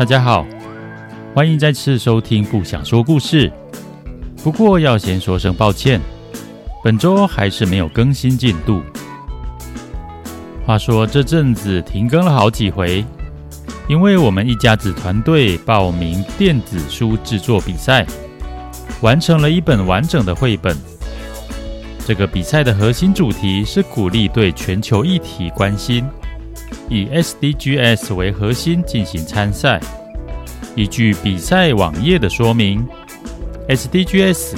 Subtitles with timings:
[0.00, 0.46] 大家好，
[1.34, 3.52] 欢迎再次收听不想说故事。
[4.42, 6.00] 不过要先说声抱歉，
[6.82, 8.80] 本周还是没有更新进度。
[10.64, 13.04] 话说这阵子停更了好几回，
[13.88, 18.06] 因为我们一家子团队报名电子书制作比赛，
[19.02, 20.74] 完成了一本完整的绘本。
[22.06, 26.06] 这个比赛的核心主题是鼓励对全球议题关心。
[26.90, 29.80] 以 SDGs 为核心进行参赛。
[30.74, 32.86] 依据比赛网页的说明
[33.68, 34.56] ，SDGs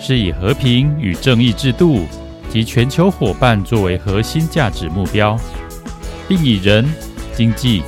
[0.00, 2.04] 是以和平与正义制度
[2.50, 5.38] 及全球伙伴作为核心价值目标，
[6.28, 6.84] 并以人、
[7.34, 7.82] 经济、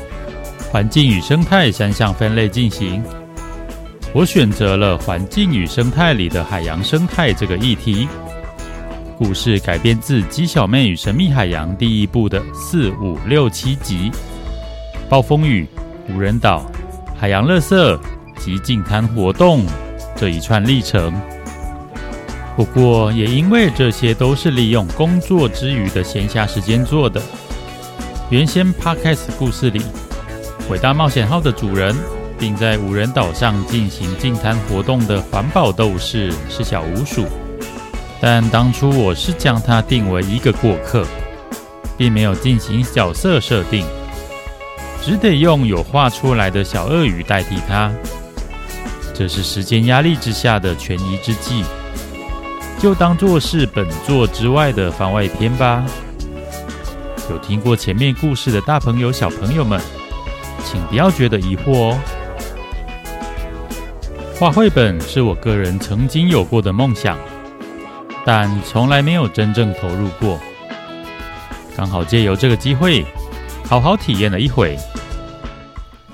[0.71, 3.03] 环境与生态三项分类进行。
[4.15, 8.07] 我选择了环境与生态里的海洋生态这个议题。
[9.19, 14.11] 故事改编自《鸡小妹与神秘海洋》第一部的四五六七集，
[15.09, 15.67] 暴风雨、
[16.09, 16.65] 无人岛、
[17.17, 18.01] 海洋垃圾
[18.39, 19.65] 及近滩活动
[20.17, 21.13] 这一串历程。
[22.57, 27.21] 不过，也因为这些都是利用工作之余的闲暇时间做的。
[28.31, 29.81] 原先 Podcast 故事里，
[30.71, 31.95] 伟大冒险号的主人，
[32.39, 37.27] 并在无人岛上进行近滩活动的环保斗士是小鼯鼠。
[38.25, 41.05] 但当初我是将它定为一个过客，
[41.99, 43.85] 并没有进行角色设定，
[45.03, 47.91] 只得用有画出来的小鳄鱼代替它。
[49.13, 51.65] 这是时间压力之下的权宜之计，
[52.79, 55.85] 就当做是本作之外的番外篇吧。
[57.29, 59.81] 有听过前面故事的大朋友、小朋友们，
[60.65, 61.99] 请不要觉得疑惑哦。
[64.39, 67.19] 画绘本是我个人曾经有过的梦想。
[68.25, 70.39] 但从来没有真正投入过，
[71.77, 73.05] 刚好借由这个机会，
[73.69, 74.79] 好好体验了一回。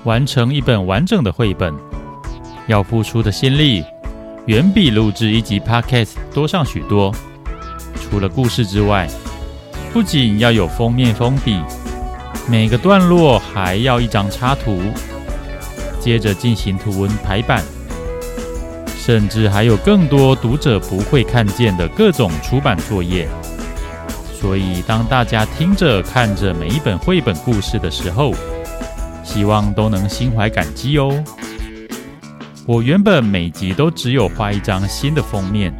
[0.05, 1.73] 完成一本完整的绘本，
[2.67, 3.83] 要付出的心力，
[4.47, 7.13] 远比录制一集 Podcast 多上许多。
[8.01, 9.07] 除了故事之外，
[9.93, 11.61] 不仅要有封面封底，
[12.49, 14.81] 每个段落还要一张插图，
[15.99, 17.63] 接着进行图文排版。
[19.09, 23.27] 甚至还有更多读者不会看见的各种出版作业，
[24.39, 28.35] 所以当大家听着看着每一本绘本故事的时候，
[29.23, 31.23] 希望都能心怀感激哦。
[32.67, 35.73] 我原本每集都只有画一张新的封面，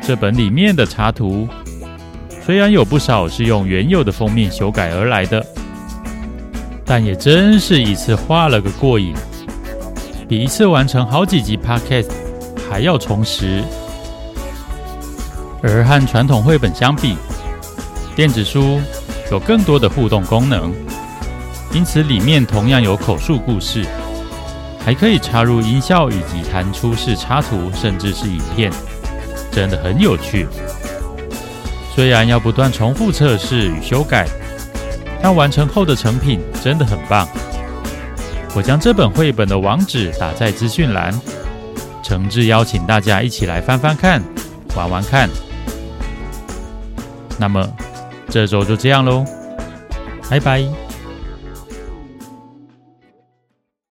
[0.00, 1.48] 这本里面的插图
[2.46, 5.44] 虽然有不少是用原有的封面修改而来的，
[6.84, 9.16] 但也真是一次画了个过瘾。
[10.28, 12.10] 比一次完成好几集 Podcast
[12.68, 13.64] 还要充实，
[15.62, 17.16] 而和传统绘本相比，
[18.14, 18.78] 电子书
[19.30, 20.70] 有更多的互动功能，
[21.72, 23.86] 因此里面同样有口述故事，
[24.84, 28.70] 还可以插入音效以及弹出式插图，甚至是影片，
[29.50, 30.46] 真的很有趣。
[31.94, 34.28] 虽然要不断重复测试与修改，
[35.22, 37.26] 但完成后的成品真的很棒。
[38.56, 41.12] 我将这本绘本的网址打在资讯栏，
[42.02, 44.22] 诚挚邀请大家一起来翻翻看、
[44.74, 45.28] 玩玩看。
[47.38, 47.64] 那么，
[48.28, 49.24] 这周就这样喽，
[50.28, 50.87] 拜拜。